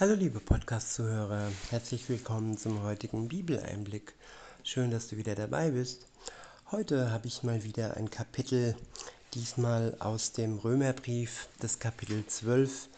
[0.00, 4.14] Hallo liebe Podcast-Zuhörer, herzlich willkommen zum heutigen Bibeleinblick.
[4.62, 6.06] Schön, dass du wieder dabei bist.
[6.70, 8.76] Heute habe ich mal wieder ein Kapitel,
[9.34, 12.88] diesmal aus dem Römerbrief, das Kapitel 12.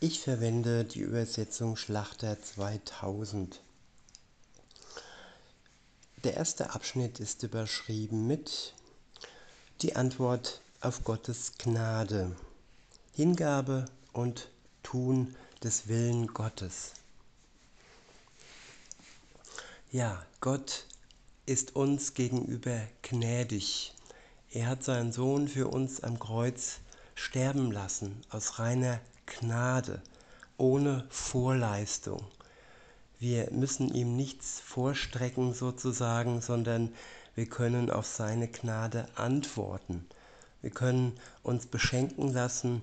[0.00, 3.62] Ich verwende die Übersetzung Schlachter 2000.
[6.24, 8.74] Der erste Abschnitt ist überschrieben mit
[9.80, 12.36] Die Antwort auf Gottes Gnade,
[13.14, 14.50] Hingabe und
[14.82, 16.94] Tun des Willen Gottes.
[19.92, 20.86] Ja, Gott
[21.44, 23.92] ist uns gegenüber gnädig.
[24.50, 26.78] Er hat seinen Sohn für uns am Kreuz
[27.14, 30.02] sterben lassen, aus reiner Gnade,
[30.56, 32.24] ohne Vorleistung.
[33.18, 36.94] Wir müssen ihm nichts vorstrecken sozusagen, sondern
[37.34, 40.06] wir können auf seine Gnade antworten.
[40.62, 42.80] Wir können uns beschenken lassen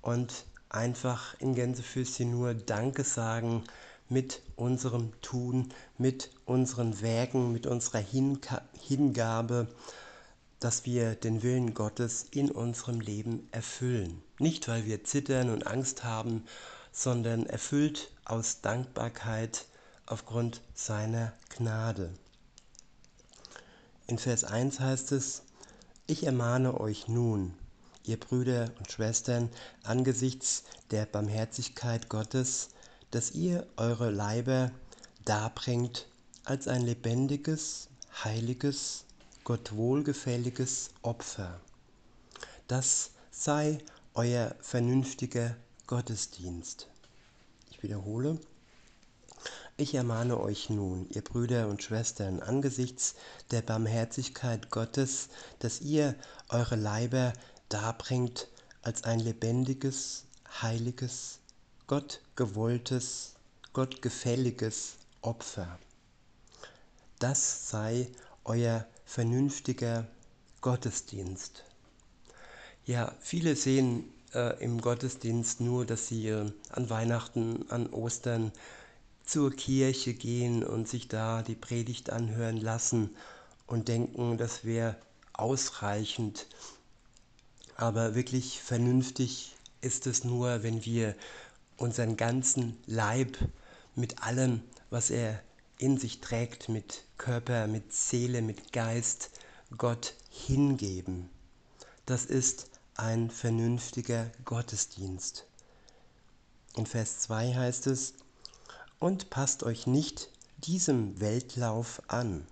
[0.00, 3.64] und einfach in Gänsefüßchen nur Danke sagen
[4.08, 8.02] mit unserem Tun, mit unseren Werken, mit unserer
[8.80, 9.68] Hingabe,
[10.60, 14.22] dass wir den Willen Gottes in unserem Leben erfüllen.
[14.38, 16.44] Nicht, weil wir zittern und Angst haben,
[16.92, 19.66] sondern erfüllt aus Dankbarkeit
[20.06, 22.10] aufgrund seiner Gnade.
[24.06, 25.42] In Vers 1 heißt es,
[26.06, 27.54] ich ermahne euch nun,
[28.06, 29.50] ihr Brüder und Schwestern,
[29.82, 32.68] angesichts der Barmherzigkeit Gottes,
[33.10, 34.70] dass ihr eure Leiber
[35.24, 36.06] darbringt
[36.44, 37.88] als ein lebendiges,
[38.24, 39.04] heiliges,
[39.44, 41.60] Gott wohlgefälliges Opfer.
[42.68, 43.78] Das sei
[44.14, 46.88] euer vernünftiger Gottesdienst.
[47.70, 48.40] Ich wiederhole.
[49.76, 53.14] Ich ermahne euch nun, ihr Brüder und Schwestern, angesichts
[53.50, 56.14] der Barmherzigkeit Gottes, dass ihr
[56.48, 57.34] eure Leiber
[57.68, 58.48] darbringt
[58.82, 60.24] als ein lebendiges,
[60.62, 61.40] heiliges,
[61.86, 63.34] Gott gewolltes,
[63.72, 65.78] Gott gefälliges Opfer.
[67.18, 68.08] Das sei
[68.44, 70.06] euer vernünftiger
[70.60, 71.64] Gottesdienst.
[72.84, 78.52] Ja, viele sehen äh, im Gottesdienst nur, dass sie äh, an Weihnachten, an Ostern
[79.24, 83.16] zur Kirche gehen und sich da die Predigt anhören lassen
[83.66, 84.96] und denken, das wäre
[85.32, 86.46] ausreichend
[87.76, 91.14] aber wirklich vernünftig ist es nur, wenn wir
[91.76, 93.36] unseren ganzen Leib
[93.94, 95.42] mit allem, was er
[95.78, 99.30] in sich trägt, mit Körper, mit Seele, mit Geist,
[99.76, 101.28] Gott hingeben.
[102.06, 105.44] Das ist ein vernünftiger Gottesdienst.
[106.76, 108.14] In Vers 2 heißt es,
[108.98, 112.46] und passt euch nicht diesem Weltlauf an,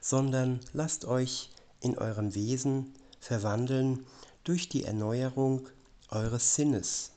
[0.00, 1.50] sondern lasst euch
[1.80, 4.06] in eurem Wesen verwandeln
[4.44, 5.68] durch die Erneuerung
[6.08, 7.12] eures Sinnes,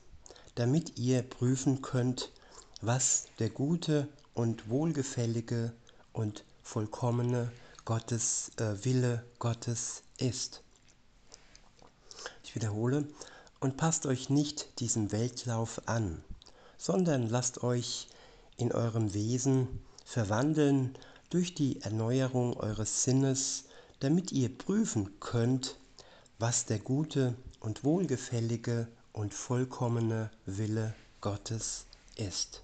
[0.54, 2.30] damit ihr prüfen könnt,
[2.80, 5.72] was der gute und wohlgefällige
[6.12, 7.50] und vollkommene
[7.84, 10.62] Gottes äh, Wille Gottes ist.
[12.42, 13.06] Ich wiederhole,
[13.60, 16.22] und passt euch nicht diesem Weltlauf an,
[16.76, 18.08] sondern lasst euch
[18.56, 20.96] in eurem Wesen verwandeln
[21.30, 23.64] durch die Erneuerung eures Sinnes,
[24.00, 25.78] damit ihr prüfen könnt,
[26.44, 32.62] was der gute und wohlgefällige und vollkommene Wille Gottes ist.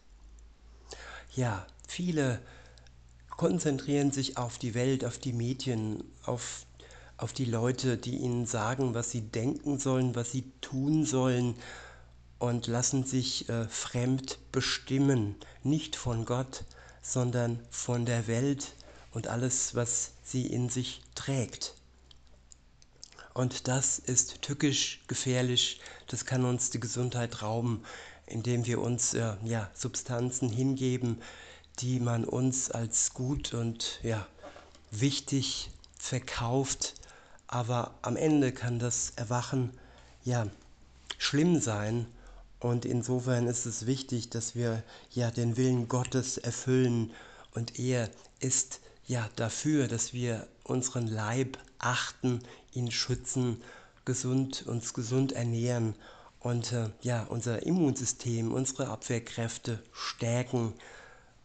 [1.35, 2.43] Ja, viele
[3.31, 6.67] konzentrieren sich auf die Welt, auf die Medien, auf,
[7.17, 11.55] auf die Leute, die ihnen sagen, was sie denken sollen, was sie tun sollen
[12.39, 16.65] und lassen sich äh, fremd bestimmen, nicht von Gott,
[17.01, 18.75] sondern von der Welt
[19.13, 21.80] und alles, was sie in sich trägt.
[23.41, 27.83] Und das ist tückisch, gefährlich, das kann uns die Gesundheit rauben,
[28.27, 31.23] indem wir uns äh, ja, Substanzen hingeben,
[31.79, 34.27] die man uns als gut und ja,
[34.91, 36.97] wichtig verkauft.
[37.47, 39.71] Aber am Ende kann das Erwachen
[40.23, 40.47] ja
[41.17, 42.05] schlimm sein.
[42.59, 47.11] Und insofern ist es wichtig, dass wir ja den Willen Gottes erfüllen.
[47.55, 52.41] Und er ist ja dafür, dass wir unseren Leib achten,
[52.73, 53.63] ihn schützen,
[54.05, 55.95] gesund, uns gesund ernähren
[56.41, 60.73] und äh, ja, unser Immunsystem, unsere Abwehrkräfte stärken.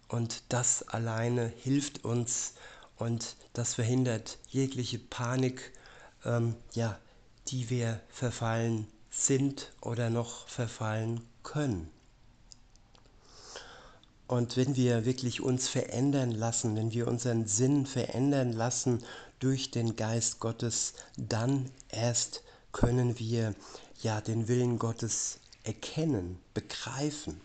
[0.08, 2.54] Und das alleine hilft uns
[2.98, 5.74] und das verhindert jegliche Panik,
[6.24, 6.98] ähm, ja,
[7.48, 11.90] die wir verfallen sind oder noch verfallen können.
[14.28, 19.04] Und wenn wir wirklich uns verändern lassen, wenn wir unseren Sinn verändern lassen
[19.40, 23.56] durch den Geist Gottes, dann erst können wir
[24.02, 27.42] ja den Willen Gottes erkennen, begreifen.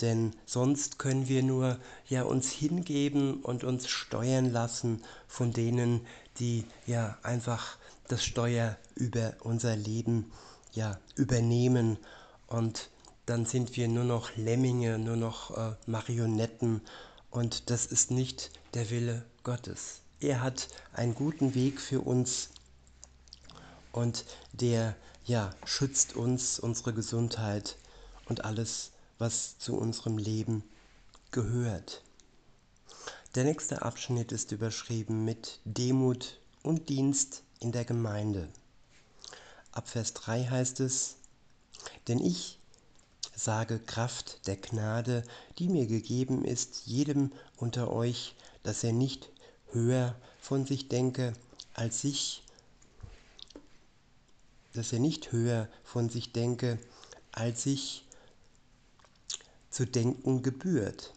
[0.00, 1.78] denn sonst können wir nur
[2.08, 6.06] ja uns hingeben und uns steuern lassen von denen,
[6.38, 7.76] die ja einfach
[8.08, 10.32] das Steuer über unser Leben
[10.72, 11.96] ja übernehmen
[12.48, 12.90] und
[13.26, 16.82] dann sind wir nur noch Lemminge, nur noch äh, Marionetten
[17.30, 20.03] und das ist nicht der Wille Gottes.
[20.24, 22.48] Er hat einen guten Weg für uns
[23.92, 24.24] und
[24.54, 27.76] der ja schützt uns, unsere Gesundheit
[28.24, 30.64] und alles, was zu unserem Leben
[31.30, 32.02] gehört.
[33.34, 38.48] Der nächste Abschnitt ist überschrieben mit Demut und Dienst in der Gemeinde.
[39.72, 41.16] Ab Vers 3 heißt es,
[42.08, 42.58] denn ich
[43.36, 45.22] sage Kraft der Gnade,
[45.58, 49.28] die mir gegeben ist, jedem unter euch, dass er nicht
[49.74, 51.34] höher von sich denke,
[51.74, 52.42] als sich,
[54.72, 56.78] dass er nicht höher von sich denke,
[57.32, 58.06] als sich
[59.70, 61.12] zu denken gebührt,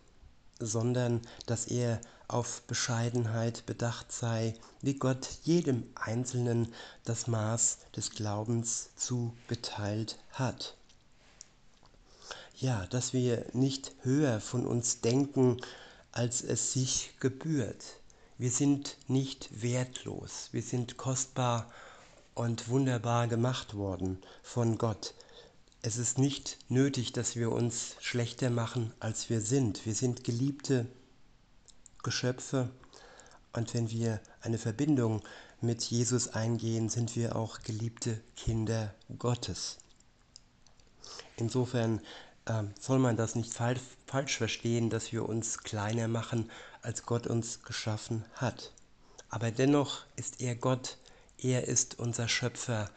[0.60, 6.74] sondern dass er auf Bescheidenheit bedacht sei, wie Gott jedem Einzelnen
[7.06, 10.76] das Maß des Glaubens zugeteilt hat.
[12.56, 15.62] Ja, dass wir nicht höher von uns denken,
[16.12, 17.84] als es sich gebührt.
[18.40, 21.72] Wir sind nicht wertlos, wir sind kostbar
[22.36, 25.16] und wunderbar gemacht worden von Gott.
[25.82, 29.88] Es ist nicht nötig, dass wir uns schlechter machen, als wir sind.
[29.88, 30.86] Wir sind geliebte
[32.04, 32.70] Geschöpfe
[33.54, 35.24] und wenn wir eine Verbindung
[35.60, 39.80] mit Jesus eingehen, sind wir auch geliebte Kinder Gottes.
[41.38, 42.02] Insofern
[42.46, 46.52] äh, soll man das nicht falsch, verstehen, dass wir uns kleiner machen,
[46.88, 48.72] als Gott uns geschaffen hat.
[49.30, 50.98] Aber dennoch ist er Gott,
[51.38, 52.90] er ist unser Schöpfer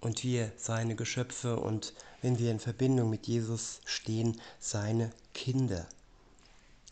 [0.00, 1.92] und wir seine Geschöpfe und
[2.22, 5.86] wenn wir in Verbindung mit Jesus stehen, seine Kinder.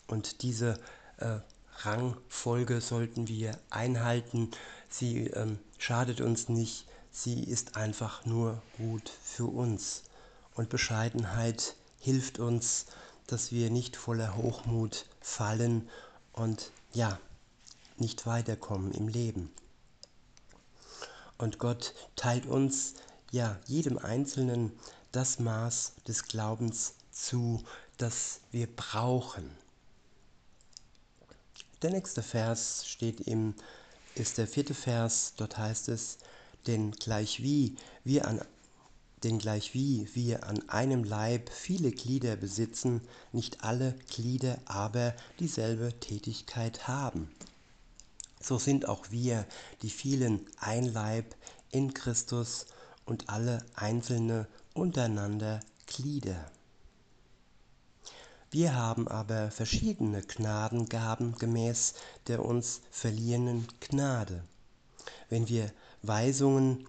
[0.06, 0.78] Und diese
[1.16, 1.38] äh,
[1.78, 4.50] Rangfolge sollten wir einhalten.
[4.90, 10.02] Sie ähm, schadet uns nicht, sie ist einfach nur gut für uns.
[10.54, 12.84] Und Bescheidenheit hilft uns,
[13.26, 15.88] dass wir nicht voller Hochmut fallen
[16.34, 17.18] und ja,
[17.96, 19.52] nicht weiterkommen im Leben.
[21.38, 22.94] Und Gott teilt uns,
[23.30, 24.72] ja, jedem Einzelnen
[25.12, 27.62] das Maß des Glaubens zu,
[27.96, 29.50] das wir brauchen.
[31.82, 33.54] Der nächste Vers steht im,
[34.14, 36.18] ist der vierte Vers, dort heißt es,
[36.66, 38.40] denn gleich wie wir an
[39.24, 43.00] denn gleichwie wir an einem Leib viele Glieder besitzen,
[43.32, 47.30] nicht alle Glieder aber dieselbe Tätigkeit haben.
[48.40, 49.46] So sind auch wir,
[49.82, 51.34] die vielen, ein Leib
[51.70, 52.66] in Christus
[53.06, 56.50] und alle einzelne untereinander Glieder.
[58.50, 61.94] Wir haben aber verschiedene Gnadengaben gemäß
[62.26, 64.44] der uns verliehenen Gnade.
[65.28, 65.72] Wenn wir
[66.02, 66.86] Weisungen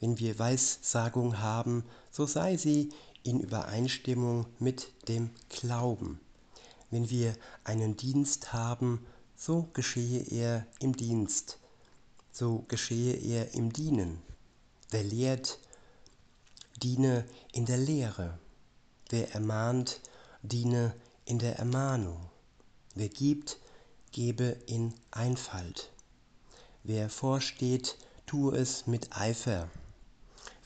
[0.00, 2.90] wenn wir Weissagung haben, so sei sie
[3.22, 6.20] in Übereinstimmung mit dem Glauben.
[6.90, 9.04] Wenn wir einen Dienst haben,
[9.36, 11.58] so geschehe er im Dienst,
[12.32, 14.20] so geschehe er im Dienen.
[14.90, 15.58] Wer lehrt,
[16.82, 18.38] diene in der Lehre.
[19.10, 20.00] Wer ermahnt,
[20.42, 20.94] diene
[21.26, 22.18] in der Ermahnung.
[22.94, 23.58] Wer gibt,
[24.12, 25.90] gebe in Einfalt.
[26.82, 29.68] Wer vorsteht, tue es mit Eifer.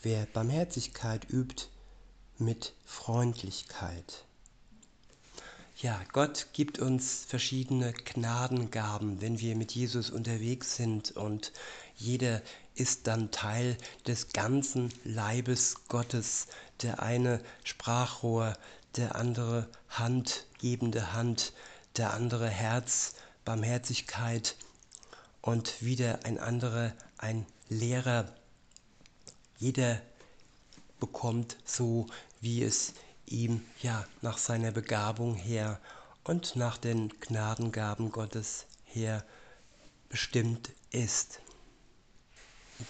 [0.05, 1.69] Wer Barmherzigkeit übt,
[2.37, 4.27] mit Freundlichkeit.
[5.79, 11.53] Ja, Gott gibt uns verschiedene Gnadengaben, wenn wir mit Jesus unterwegs sind und
[11.97, 12.43] jeder
[12.75, 16.49] ist dann Teil des ganzen Leibes Gottes.
[16.83, 18.59] Der eine Sprachrohr,
[18.97, 21.55] der andere Hand, gebende Hand,
[21.97, 23.15] der andere Herz,
[23.47, 24.55] Barmherzigkeit
[25.41, 28.31] und wieder ein anderer, ein Lehrer,
[29.65, 30.03] jeder
[31.01, 32.07] bekommt so,
[32.43, 32.93] wie es
[33.25, 35.81] ihm ja nach seiner Begabung her
[36.23, 39.25] und nach den Gnadengaben Gottes her
[40.11, 41.41] bestimmt ist.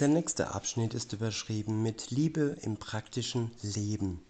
[0.01, 4.21] Der nächste Abschnitt ist überschrieben mit Liebe im praktischen Leben.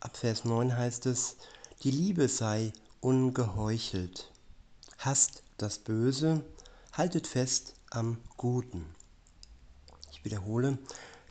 [0.00, 1.36] Ab Vers 9 heißt es,
[1.84, 4.32] die Liebe sei ungeheuchelt.
[4.98, 6.44] Hasst das Böse,
[6.92, 8.84] haltet fest am Guten.
[10.10, 10.76] Ich wiederhole,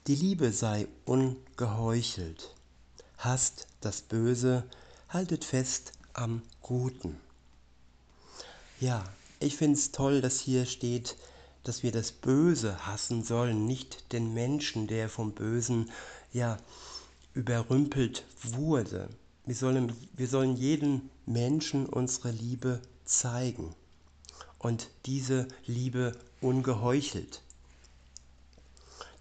[0.08, 2.56] die Liebe sei ungeheuchelt.
[3.18, 4.64] Hasst das Böse,
[5.10, 7.20] haltet fest am Guten.
[8.80, 9.04] Ja,
[9.40, 11.18] ich finde es toll, dass hier steht,
[11.64, 15.92] dass wir das Böse hassen sollen, nicht den Menschen, der vom Bösen
[16.34, 16.58] ja
[17.36, 19.10] überrümpelt wurde.
[19.46, 23.76] wir sollen, wir sollen jedem Menschen unsere Liebe zeigen
[24.58, 27.42] und diese Liebe ungeheuchelt,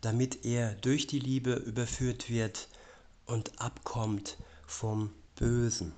[0.00, 2.68] damit er durch die Liebe überführt wird
[3.26, 5.92] und abkommt vom Bösen.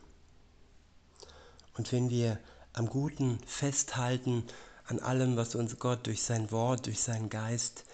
[1.74, 2.38] Und wenn wir
[2.72, 4.44] am Guten festhalten,
[4.86, 7.84] an allem, was uns Gott durch sein Wort, durch seinen Geist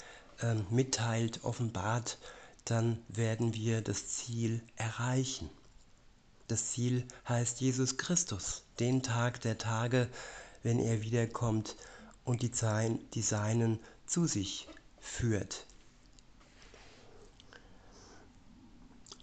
[0.41, 2.19] äh, mitteilt, offenbart,
[2.65, 5.49] dann werden wir das Ziel erreichen.
[6.49, 10.09] Das Ziel heißt Jesus Christus, den Tag der Tage,
[10.63, 11.77] wenn er wiederkommt
[12.25, 15.67] und die, Sein, die Seinen zu sich führt.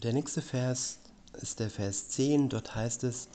[0.05, 0.99] Der nächste Vers
[1.33, 3.27] ist der Vers 10, dort heißt es,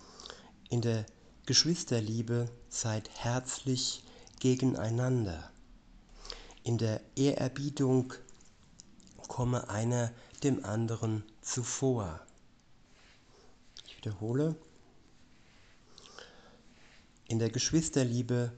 [0.69, 1.05] in der
[1.45, 4.05] Geschwisterliebe seid herzlich
[4.39, 5.51] gegeneinander.
[6.63, 8.15] In der Ehrerbietung
[9.27, 10.13] komme einer
[10.45, 12.25] dem anderen zuvor.
[13.89, 14.55] Ich wiederhole.
[17.27, 18.53] In der Geschwisterliebe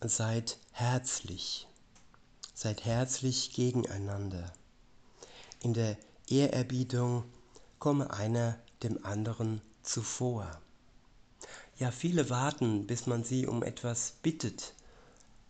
[0.00, 1.68] seid herzlich.
[2.54, 4.50] Seid herzlich gegeneinander.
[5.60, 7.24] In der Ehrerbietung
[7.80, 10.60] komme einer dem anderen zuvor.
[11.78, 14.74] Ja, viele warten, bis man sie um etwas bittet,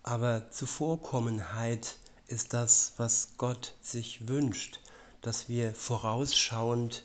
[0.04, 1.96] aber Zuvorkommenheit
[2.28, 4.80] ist das, was Gott sich wünscht,
[5.20, 7.04] dass wir vorausschauend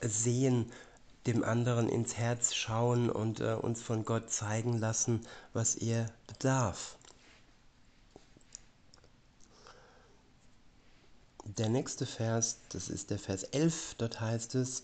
[0.00, 0.72] sehen,
[1.26, 6.96] dem anderen ins Herz schauen und äh, uns von Gott zeigen lassen, was er bedarf.
[11.54, 14.82] Der nächste Vers, das ist der Vers 11, dort heißt es,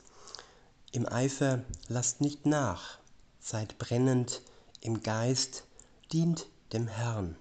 [0.93, 2.99] im Eifer lasst nicht nach,
[3.41, 4.43] seid brennend
[4.81, 5.65] im Geist,
[6.13, 7.35] dient dem Herrn.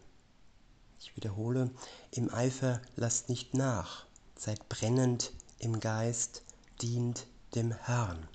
[0.99, 1.69] Ich wiederhole,
[2.09, 6.41] im Eifer lasst nicht nach, seid brennend im Geist,
[6.81, 8.27] dient dem Herrn.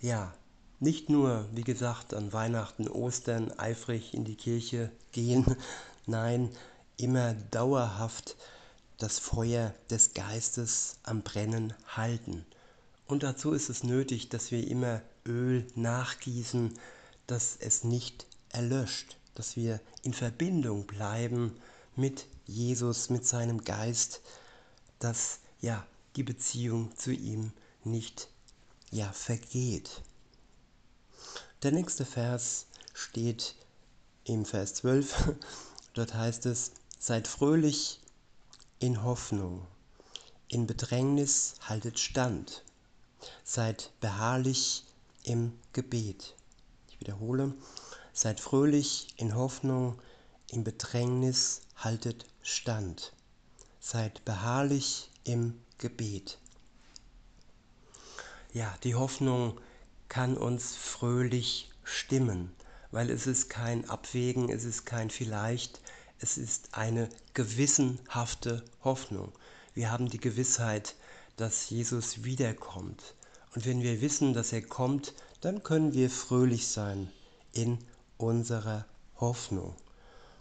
[0.00, 0.32] Ja,
[0.78, 5.56] nicht nur, wie gesagt, an Weihnachten, Ostern eifrig in die Kirche gehen,
[6.06, 6.50] nein,
[6.96, 8.36] immer dauerhaft
[8.98, 12.46] das Feuer des Geistes am Brennen halten.
[13.06, 16.72] Und dazu ist es nötig, dass wir immer Öl nachgießen,
[17.26, 21.56] dass es nicht erlöscht dass wir in Verbindung bleiben
[21.94, 24.20] mit Jesus, mit seinem Geist,
[24.98, 25.86] dass ja
[26.16, 27.52] die Beziehung zu ihm
[27.84, 28.28] nicht
[28.90, 30.02] ja vergeht.
[31.62, 33.54] Der nächste Vers steht
[34.24, 35.34] im Vers 12.
[35.94, 36.72] Dort heißt es:
[37.08, 38.00] Seid fröhlich
[38.80, 39.64] in Hoffnung,
[40.48, 42.64] in Bedrängnis haltet stand,
[43.44, 44.84] seid beharrlich
[45.22, 46.34] im Gebet.
[46.88, 47.54] Ich wiederhole,
[48.12, 50.02] Seid fröhlich in Hoffnung,
[50.50, 53.12] in Bedrängnis haltet stand.
[53.78, 56.40] Seid beharrlich im Gebet.
[58.52, 59.60] Ja, die Hoffnung
[60.08, 62.50] kann uns fröhlich stimmen,
[62.90, 65.80] weil es ist kein Abwägen, es ist kein Vielleicht,
[66.18, 69.32] es ist eine gewissenhafte Hoffnung.
[69.74, 70.94] Wir haben die Gewissheit,
[71.36, 73.14] dass Jesus wiederkommt.
[73.54, 77.10] Und wenn wir wissen, dass er kommt, dann können wir fröhlich sein
[77.52, 77.78] in
[78.16, 78.86] unserer
[79.20, 79.74] Hoffnung.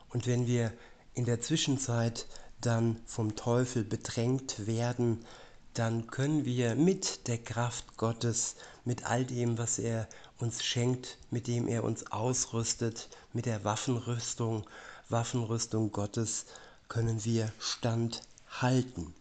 [0.10, 0.72] Und wenn wir
[1.14, 2.28] in der Zwischenzeit
[2.62, 5.26] dann vom Teufel bedrängt werden,
[5.74, 8.56] dann können wir mit der Kraft Gottes,
[8.86, 14.66] mit all dem, was er uns schenkt, mit dem er uns ausrüstet, mit der Waffenrüstung,
[15.10, 16.46] Waffenrüstung Gottes,
[16.88, 19.14] können wir standhalten.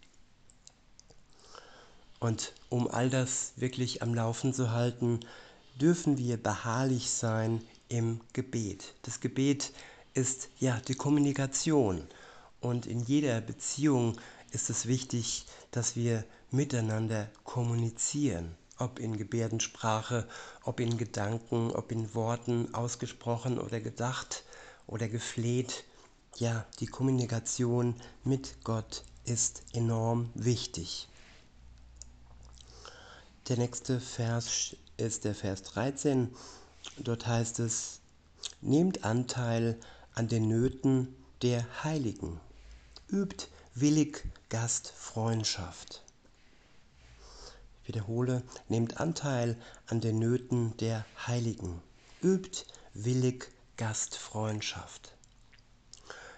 [2.20, 5.20] Und um all das wirklich am Laufen zu halten,
[5.80, 8.94] dürfen wir beharrlich sein im Gebet.
[9.02, 9.72] Das Gebet
[10.14, 12.06] ist ja die Kommunikation
[12.60, 14.16] und in jeder Beziehung
[14.52, 20.26] ist es wichtig, dass wir miteinander kommunizieren, ob in Gebärdensprache,
[20.62, 24.44] ob in Gedanken, ob in Worten ausgesprochen oder gedacht
[24.86, 25.84] oder gefleht.
[26.36, 31.08] Ja, die Kommunikation mit Gott ist enorm wichtig.
[33.48, 36.34] Der nächste Vers ist der Vers 13.
[36.98, 38.00] Dort heißt es,
[38.60, 39.78] nehmt Anteil
[40.14, 42.40] an den Nöten der Heiligen,
[43.08, 46.02] übt willig Gastfreundschaft.
[47.82, 51.82] Ich wiederhole, nehmt Anteil an den Nöten der Heiligen,
[52.22, 52.64] übt
[52.94, 55.16] willig Gastfreundschaft.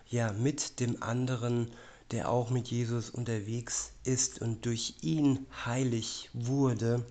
[0.08, 1.72] Ja, mit dem anderen,
[2.10, 7.04] der auch mit Jesus unterwegs ist und durch ihn heilig wurde,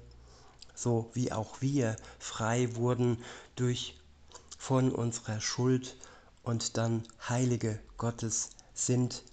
[0.73, 3.23] so wie auch wir frei wurden
[3.55, 3.99] durch
[4.57, 5.97] von unserer Schuld
[6.43, 9.23] und dann Heilige Gottes sind,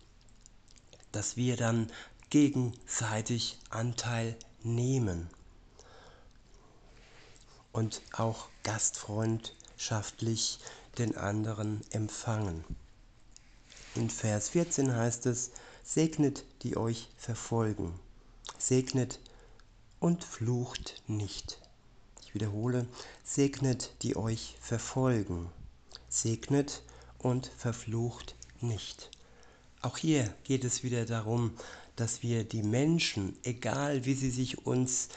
[1.12, 1.90] dass wir dann
[2.30, 5.28] gegenseitig Anteil nehmen.
[7.72, 10.58] und auch gastfreundschaftlich
[10.98, 12.64] den anderen empfangen.
[13.94, 15.50] In Vers 14 heißt es,
[15.84, 17.98] segnet die euch verfolgen,
[18.58, 19.20] segnet
[20.00, 21.60] und flucht nicht.
[22.22, 22.86] Ich wiederhole,
[23.24, 25.50] segnet die euch verfolgen,
[26.08, 26.82] segnet
[27.18, 29.10] und verflucht nicht.
[29.82, 31.52] Auch hier geht es wieder darum,
[31.96, 35.08] dass wir die Menschen, egal wie sie sich uns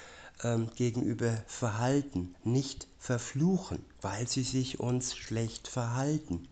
[0.43, 6.47] ähm, gegenüber verhalten, nicht verfluchen, weil sie sich uns schlecht verhalten.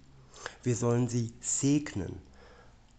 [0.61, 2.21] Wir sollen sie segnen.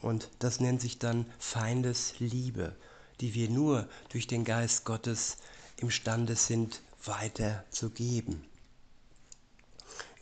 [0.00, 2.76] Und das nennt sich dann Feindesliebe,
[3.20, 5.38] die wir nur durch den Geist Gottes
[5.76, 8.44] imstande sind weiterzugeben.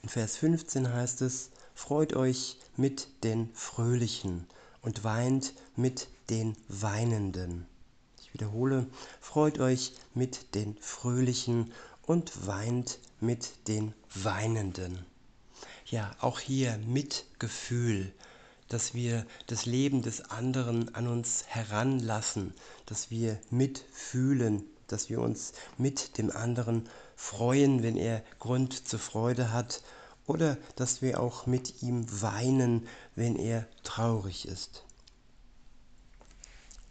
[0.02, 4.46] In Vers 15 heißt es, Freut euch mit den Fröhlichen
[4.82, 7.66] und weint mit den Weinenden.
[8.42, 8.88] Wiederhole,
[9.20, 11.72] freut euch mit den Fröhlichen
[12.02, 15.06] und weint mit den Weinenden.
[15.86, 18.12] Ja, auch hier Mitgefühl,
[18.68, 22.52] dass wir das Leben des anderen an uns heranlassen,
[22.84, 29.52] dass wir mitfühlen, dass wir uns mit dem anderen freuen, wenn er Grund zur Freude
[29.52, 29.84] hat
[30.26, 34.82] oder dass wir auch mit ihm weinen, wenn er traurig ist.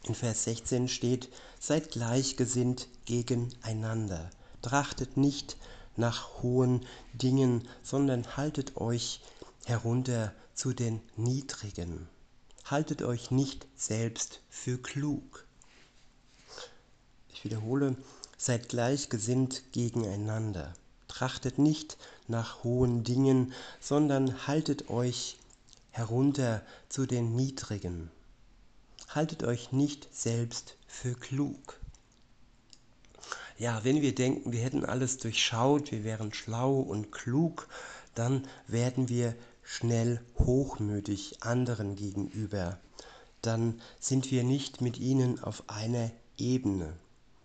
[0.03, 1.29] In Vers 16 steht,
[1.59, 4.31] seid gleichgesinnt gegeneinander,
[4.61, 5.57] trachtet nicht
[5.95, 9.21] nach hohen Dingen, sondern haltet euch
[9.65, 12.07] herunter zu den Niedrigen.
[12.65, 15.45] Haltet euch nicht selbst für klug.
[17.29, 17.95] Ich wiederhole,
[18.37, 20.73] seid gleichgesinnt gegeneinander.
[21.07, 25.37] Trachtet nicht nach hohen Dingen, sondern haltet euch
[25.91, 28.09] herunter zu den Niedrigen.
[29.13, 31.79] Haltet euch nicht selbst für klug.
[33.57, 37.67] Ja, wenn wir denken, wir hätten alles durchschaut, wir wären schlau und klug,
[38.15, 42.79] dann werden wir schnell hochmütig anderen gegenüber.
[43.41, 46.97] Dann sind wir nicht mit ihnen auf einer Ebene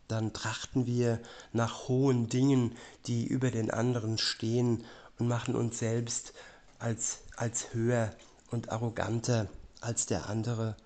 [0.08, 1.20] dann trachten wir
[1.52, 4.84] nach hohen Dingen, die über den anderen stehen
[5.18, 6.32] und machen uns selbst
[6.78, 8.12] als, als höher
[8.50, 9.48] und arroganter
[9.80, 10.76] als der andere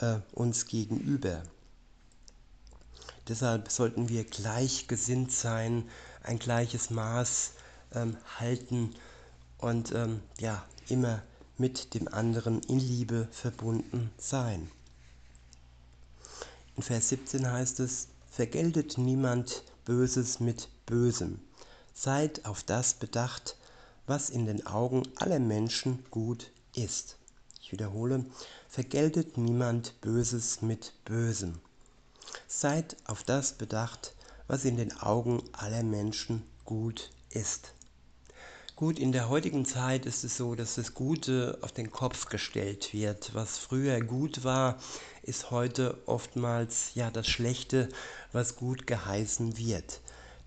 [0.00, 1.42] äh, uns gegenüber.
[3.28, 5.88] Deshalb sollten wir gleichgesinnt sein,
[6.22, 7.52] ein gleiches Maß
[7.94, 8.94] ähm, halten
[9.58, 11.22] und ähm, ja, immer
[11.56, 14.70] mit dem anderen in Liebe verbunden sein.
[16.76, 21.38] In Vers 17 heißt es, vergeltet niemand Böses mit Bösem.
[21.94, 23.56] Seid auf das bedacht,
[24.06, 27.16] was in den Augen aller Menschen gut ist.
[27.60, 28.24] Ich wiederhole,
[28.72, 31.60] vergeltet niemand Böses mit Bösem.
[32.48, 34.14] Seid auf das bedacht,
[34.46, 37.74] was in den Augen aller Menschen gut ist.
[38.74, 42.94] Gut, in der heutigen Zeit ist es so, dass das Gute auf den Kopf gestellt
[42.94, 43.34] wird.
[43.34, 44.78] Was früher gut war,
[45.22, 47.90] ist heute oftmals ja das Schlechte,
[48.32, 50.00] was gut geheißen wird.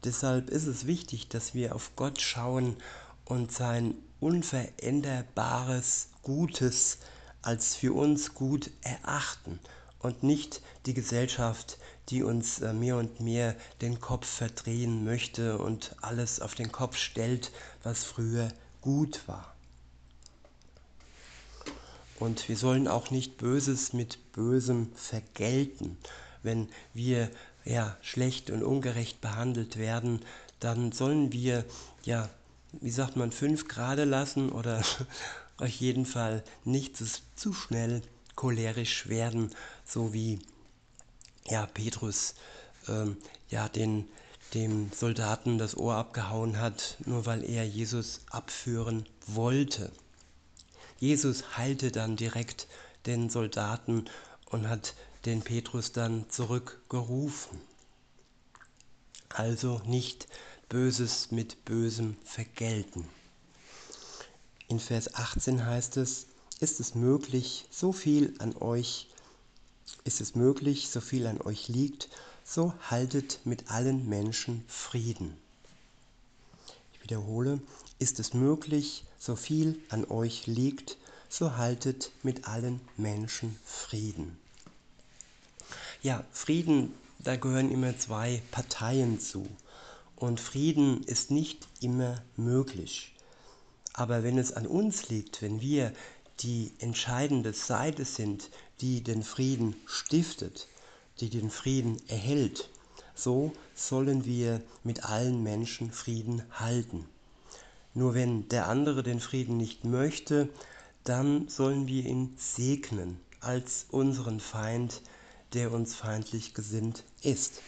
[0.04, 2.76] Deshalb ist es wichtig, dass wir auf Gott schauen
[3.24, 6.98] und sein unveränderbares Gutes
[7.46, 9.60] als für uns gut erachten
[10.00, 11.78] und nicht die Gesellschaft,
[12.10, 16.98] die uns äh, mehr und mehr den Kopf verdrehen möchte und alles auf den Kopf
[16.98, 17.52] stellt,
[17.84, 18.50] was früher
[18.82, 19.54] gut war.
[22.20, 25.98] Und wir sollen auch nicht Böses mit Bösem vergelten.
[26.44, 27.30] Wenn wir
[27.66, 30.22] ja, schlecht und ungerecht behandelt werden,
[30.60, 31.66] dann sollen wir,
[32.04, 32.30] ja,
[32.72, 34.82] wie sagt man, fünf Grade lassen oder
[35.58, 38.02] auf jeden Fall nicht zu schnell
[38.36, 39.52] cholerisch werden,
[39.86, 40.40] so wie
[41.48, 42.36] ja, Petrus
[42.88, 43.18] ähm,
[43.50, 44.08] ja, den,
[44.54, 49.92] dem Soldaten das Ohr abgehauen hat, nur weil er Jesus abführen wollte.
[51.00, 52.68] Jesus heilte dann direkt
[53.06, 54.06] den Soldaten
[54.46, 57.60] und hat den Petrus dann zurückgerufen.
[59.30, 60.28] Also nicht
[60.70, 63.08] Böses mit Bösem vergelten.
[64.68, 66.26] In Vers 18 heißt es,
[66.60, 69.08] ist es möglich, so viel an euch
[70.04, 72.10] ist es möglich, so viel an euch liegt,
[72.44, 75.36] so haltet mit allen Menschen Frieden.
[76.94, 77.60] Ich wiederhole,
[78.00, 80.98] ist es möglich, so viel an euch liegt,
[81.30, 84.38] so haltet mit allen Menschen Frieden.
[86.02, 89.48] Ja, Frieden, da gehören immer zwei Parteien zu.
[90.16, 93.15] Und Frieden ist nicht immer möglich.
[93.98, 95.94] Aber wenn es an uns liegt, wenn wir
[96.42, 98.50] die entscheidende Seite sind,
[98.82, 100.68] die den Frieden stiftet,
[101.22, 102.70] die den Frieden erhält,
[103.16, 107.06] so sollen wir mit allen Menschen Frieden halten.
[107.94, 110.50] Nur wenn der andere den Frieden nicht möchte,
[111.06, 115.02] dann sollen wir ihn segnen als unseren Feind,
[115.54, 117.62] der uns feindlich gesinnt ist.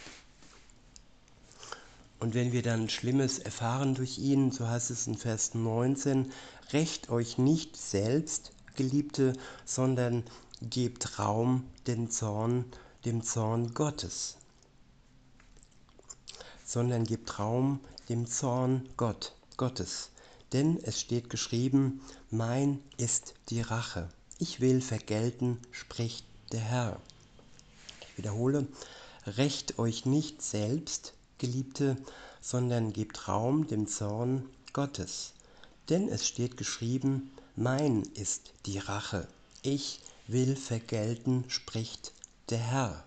[2.20, 6.32] Und wenn wir dann Schlimmes erfahren durch ihn, so heißt es in Vers 19,
[6.72, 10.24] rächt euch nicht selbst, Geliebte, sondern
[10.60, 12.64] gebt Raum dem Zorn,
[13.04, 14.36] dem Zorn Gottes.
[16.64, 20.10] Sondern gebt Raum dem Zorn Gott, Gottes.
[20.52, 22.00] Denn es steht geschrieben,
[22.30, 24.08] mein ist die Rache.
[24.38, 27.00] Ich will vergelten, spricht der Herr.
[28.00, 28.66] Ich wiederhole,
[29.26, 31.96] rächt euch nicht selbst, Geliebte,
[32.40, 35.32] sondern gebt Raum dem Zorn Gottes.
[35.88, 39.26] Denn es steht geschrieben, mein ist die Rache,
[39.62, 42.12] ich will vergelten, spricht
[42.50, 43.04] der Herr.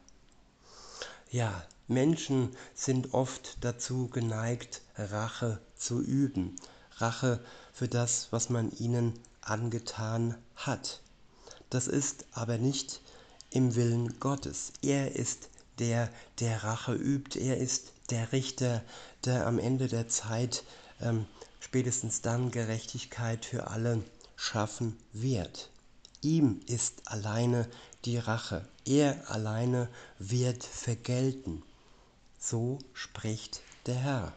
[1.29, 6.55] Ja, Menschen sind oft dazu geneigt, Rache zu üben,
[6.97, 11.01] Rache für das, was man ihnen angetan hat.
[11.69, 13.01] Das ist aber nicht
[13.49, 14.73] im Willen Gottes.
[14.81, 17.39] Er ist der, der Rache übt.
[17.39, 18.83] Er ist der Richter,
[19.25, 20.63] der am Ende der Zeit
[21.01, 21.25] ähm,
[21.59, 24.03] spätestens dann Gerechtigkeit für alle
[24.35, 25.69] schaffen wird.
[26.21, 27.67] Ihm ist alleine
[28.05, 28.67] die Rache.
[28.85, 29.87] Er alleine
[30.19, 31.63] wird vergelten.
[32.39, 34.33] So spricht der Herr.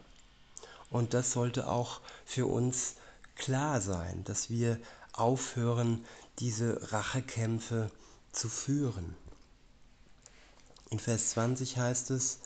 [0.89, 2.95] Und das sollte auch für uns
[3.35, 4.79] klar sein, dass wir
[5.13, 6.05] aufhören,
[6.39, 7.89] diese Rachekämpfe
[8.31, 9.15] zu führen.
[10.89, 12.39] In Vers 20 heißt es,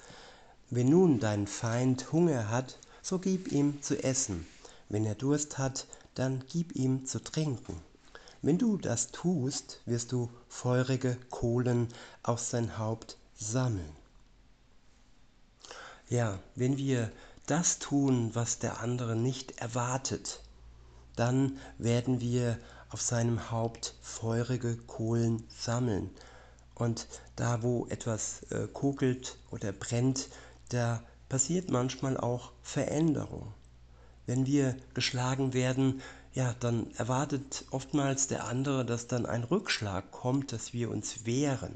[0.69, 4.45] wenn nun dein Feind Hunger hat, so gib ihm zu essen.
[4.89, 7.81] Wenn er Durst hat, dann gib ihm zu trinken.
[8.41, 11.89] Wenn du das tust, wirst du feurige Kohlen
[12.23, 13.95] auf sein Haupt sammeln.
[16.07, 17.11] Ja, wenn wir
[17.45, 20.41] das tun, was der andere nicht erwartet,
[21.15, 22.57] dann werden wir
[22.89, 26.09] auf seinem Haupt feurige Kohlen sammeln.
[26.75, 30.29] Und da, wo etwas äh, kokelt oder brennt,
[30.69, 33.53] da passiert manchmal auch Veränderung.
[34.25, 36.01] Wenn wir geschlagen werden,
[36.33, 41.75] ja, dann erwartet oftmals der andere, dass dann ein Rückschlag kommt, dass wir uns wehren,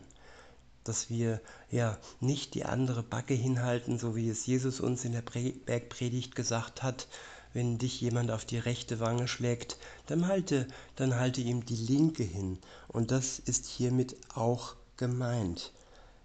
[0.83, 5.23] dass wir ja nicht die andere Backe hinhalten, so wie es Jesus uns in der
[5.23, 7.07] Bergpredigt gesagt hat,
[7.53, 9.77] wenn dich jemand auf die rechte Wange schlägt,
[10.07, 12.57] dann halte, dann halte ihm die linke hin.
[12.87, 15.71] Und das ist hiermit auch gemeint.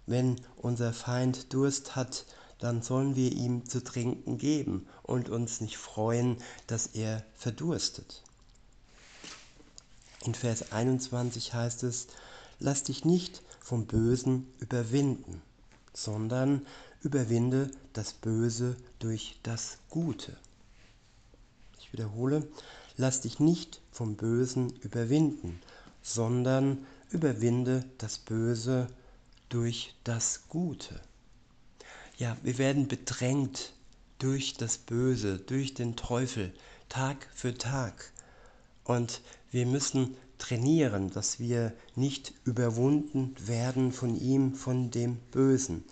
[0.07, 2.25] Wenn unser Feind Durst hat,
[2.59, 8.21] dann sollen wir ihm zu trinken geben und uns nicht freuen, dass er verdurstet.
[10.25, 12.07] In Vers 21 heißt es,
[12.59, 15.41] lass dich nicht vom Bösen überwinden,
[15.93, 16.65] sondern
[17.01, 20.35] überwinde das Böse durch das Gute.
[21.79, 22.45] Ich wiederhole,
[22.97, 25.61] lass dich nicht vom Bösen überwinden,
[26.01, 28.87] sondern überwinde das Böse
[29.47, 30.99] durch das Gute.
[32.19, 33.71] Ja, wir werden bedrängt
[34.17, 36.51] durch das Böse, durch den Teufel,
[36.89, 38.11] Tag für Tag.
[38.83, 45.85] Und wir müssen trainieren, dass wir nicht überwunden werden von ihm, von dem Bösen,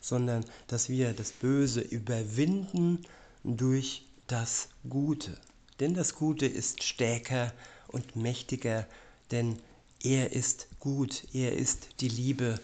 [0.00, 3.06] sondern dass wir das Böse überwinden
[3.44, 5.38] durch das Gute.
[5.78, 7.52] Denn das Gute ist stärker
[7.86, 8.84] und mächtiger,
[9.30, 9.60] denn
[10.02, 12.58] er ist gut, er ist die Liebe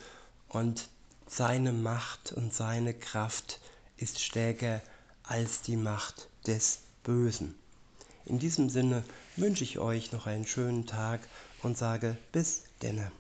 [0.49, 0.89] und
[1.29, 3.61] seine Macht und seine Kraft
[3.97, 4.81] ist stärker
[5.23, 7.55] als die Macht des Bösen.
[8.25, 9.05] In diesem Sinne
[9.37, 11.21] wünsche ich euch noch einen schönen Tag
[11.63, 13.11] und sage bis denne.